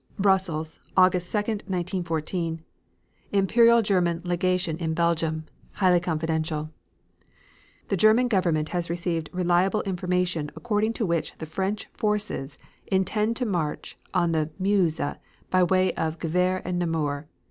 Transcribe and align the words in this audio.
BRUSSELS, 0.17 0.79
2d 0.97 0.97
August, 0.97 1.33
1914. 1.35 2.63
IMPERIAL 3.33 3.83
GERMAN 3.83 4.21
LEGATION 4.23 4.77
IN 4.79 4.95
BELGIUM 4.95 5.43
(Highly 5.73 5.99
confidential) 5.99 6.71
The 7.89 7.97
German 7.97 8.27
Government 8.27 8.69
has 8.69 8.89
received 8.89 9.29
reliable 9.31 9.83
information 9.83 10.49
according 10.55 10.93
to 10.93 11.05
which 11.05 11.37
the 11.37 11.45
French 11.45 11.85
forces 11.93 12.57
intend 12.87 13.35
to 13.35 13.45
march 13.45 13.95
on 14.11 14.31
the 14.31 14.49
Meuse, 14.57 14.99
by 15.51 15.61
way 15.61 15.93
of 15.93 16.17
Givet 16.17 16.63
and 16.65 16.79
Namur. 16.79 17.27